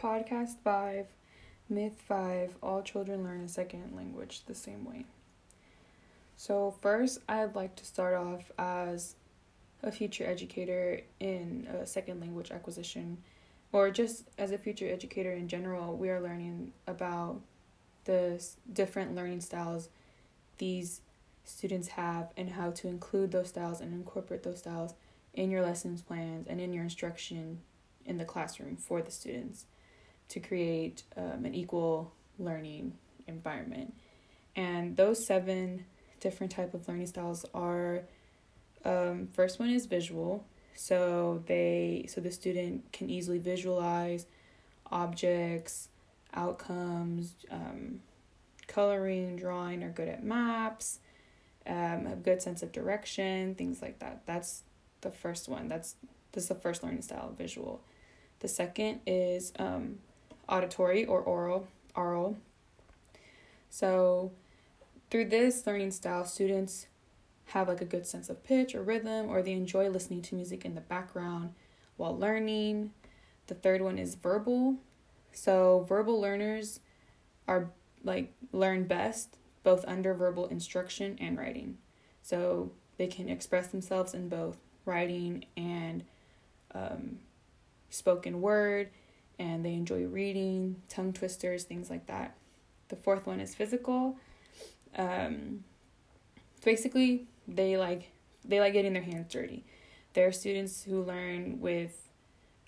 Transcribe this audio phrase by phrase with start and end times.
[0.00, 1.08] Podcast 5
[1.68, 5.04] Myth 5 All children learn a second language the same way.
[6.38, 9.16] So, first, I'd like to start off as
[9.82, 13.18] a future educator in a second language acquisition,
[13.72, 15.94] or just as a future educator in general.
[15.98, 17.42] We are learning about
[18.06, 18.42] the
[18.72, 19.90] different learning styles
[20.56, 21.02] these
[21.44, 24.94] students have and how to include those styles and incorporate those styles
[25.34, 27.60] in your lessons plans and in your instruction
[28.06, 29.66] in the classroom for the students
[30.30, 32.94] to create um, an equal learning
[33.26, 33.94] environment.
[34.56, 35.84] And those seven
[36.20, 38.02] different type of learning styles are
[38.84, 40.44] um, first one is visual.
[40.74, 44.26] So they so the student can easily visualize
[44.90, 45.88] objects,
[46.32, 48.00] outcomes, um,
[48.66, 51.00] coloring, drawing, are good at maps,
[51.66, 54.22] um, a good sense of direction, things like that.
[54.26, 54.62] That's
[55.02, 55.68] the first one.
[55.68, 55.96] That's
[56.32, 57.82] this is the first learning style, visual.
[58.38, 59.98] The second is um,
[60.50, 62.36] auditory or oral, oral.
[63.70, 64.32] So
[65.10, 66.86] through this learning style, students
[67.46, 70.64] have like a good sense of pitch or rhythm, or they enjoy listening to music
[70.64, 71.54] in the background
[71.96, 72.92] while learning.
[73.46, 74.76] The third one is verbal.
[75.32, 76.80] So verbal learners
[77.48, 77.70] are
[78.02, 81.78] like learn best both under verbal instruction and writing.
[82.22, 86.04] So they can express themselves in both writing and
[86.74, 87.18] um,
[87.90, 88.90] spoken word
[89.40, 92.36] and they enjoy reading, tongue twisters, things like that.
[92.88, 94.18] The fourth one is physical.
[94.96, 95.64] Um,
[96.62, 98.12] basically, they like
[98.44, 99.64] they like getting their hands dirty.
[100.12, 102.10] There are students who learn with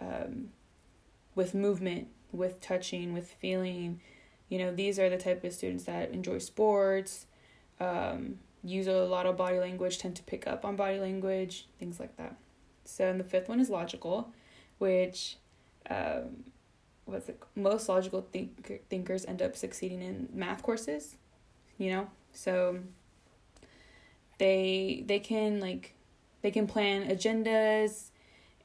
[0.00, 0.48] um,
[1.34, 4.00] with movement, with touching, with feeling.
[4.48, 7.26] You know, these are the type of students that enjoy sports,
[7.78, 12.00] um, use a lot of body language, tend to pick up on body language, things
[12.00, 12.36] like that.
[12.86, 14.32] So, and the fifth one is logical,
[14.78, 15.36] which
[15.90, 16.44] um,
[17.06, 21.16] what's it most logical think, thinkers end up succeeding in math courses
[21.78, 22.08] you know?
[22.32, 22.78] So
[24.38, 25.94] they they can like
[26.42, 28.10] they can plan agendas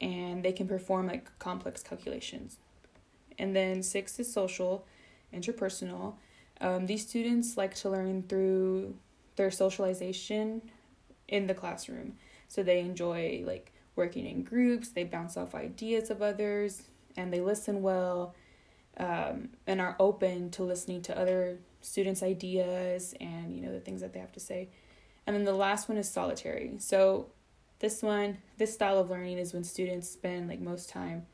[0.00, 2.58] and they can perform like complex calculations.
[3.38, 4.84] And then six is social
[5.34, 6.14] interpersonal.
[6.60, 8.96] Um, these students like to learn through
[9.36, 10.62] their socialization
[11.28, 12.14] in the classroom.
[12.48, 16.82] So they enjoy like working in groups they bounce off ideas of others
[17.16, 18.34] and they listen well
[18.96, 24.00] um, and are open to listening to other students' ideas and you know the things
[24.00, 24.68] that they have to say.
[25.26, 26.72] And then the last one is solitary.
[26.78, 27.26] So
[27.78, 31.26] this one, this style of learning is when students spend like most time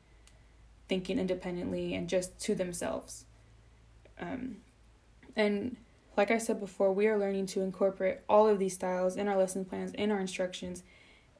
[0.87, 3.25] thinking independently and just to themselves.
[4.19, 4.57] Um,
[5.35, 5.77] and
[6.15, 9.37] like I said before, we are learning to incorporate all of these styles in our
[9.37, 10.83] lesson plans, in our instructions,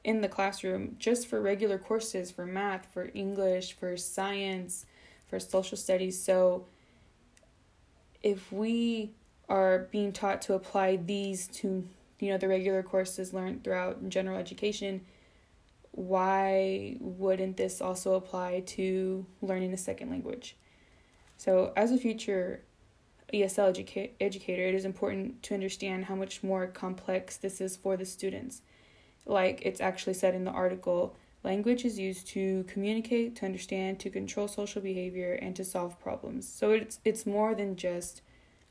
[0.08, 4.86] in the classroom, just for regular courses, for math, for English, for science,
[5.26, 6.18] for social studies.
[6.18, 6.64] So
[8.22, 9.12] if we
[9.50, 11.86] are being taught to apply these to
[12.20, 15.02] you know the regular courses learned throughout general education
[15.92, 20.56] why wouldn't this also apply to learning a second language
[21.36, 22.62] so as a future
[23.32, 27.96] esl educa- educator it is important to understand how much more complex this is for
[27.96, 28.62] the students
[29.28, 34.10] like it's actually said in the article language is used to communicate to understand to
[34.10, 36.48] control social behavior and to solve problems.
[36.48, 38.22] So it's it's more than just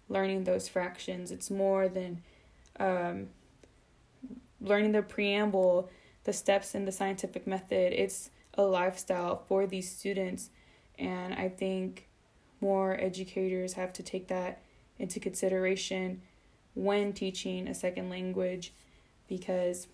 [0.10, 1.32] learning those fractions.
[1.32, 2.22] It's more than
[2.80, 3.28] um,
[4.60, 5.90] learning the preamble
[6.24, 7.94] the steps in the scientific method.
[7.94, 10.50] It's a lifestyle for these students.
[11.00, 12.08] And i think
[12.60, 14.64] more educators have to take that
[14.98, 16.22] into consideration
[16.74, 18.74] when teaching a second language
[19.28, 19.88] because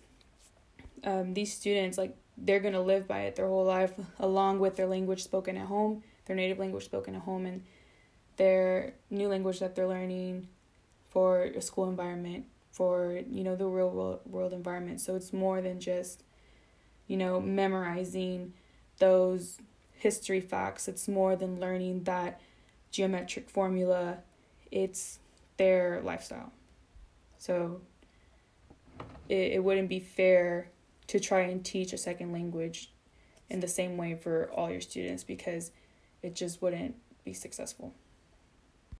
[1.04, 4.76] um, these students like they're going to live by it their whole life along with
[4.76, 7.62] their language spoken at home their native language spoken at home and
[8.36, 10.48] their new language that they're learning
[11.08, 15.00] for a school environment for you know the real world, world environment.
[15.00, 16.24] So it's more than just
[17.06, 18.52] you know memorizing
[18.98, 19.58] those
[19.92, 20.88] history facts.
[20.88, 22.40] It's more than learning that
[22.90, 24.18] geometric formula.
[24.72, 25.20] It's
[25.56, 26.52] their lifestyle.
[27.38, 27.80] So
[29.28, 30.70] it, it wouldn't be fair
[31.06, 32.90] to try and teach a second language
[33.50, 35.70] in the same way for all your students because
[36.22, 37.92] it just wouldn't be successful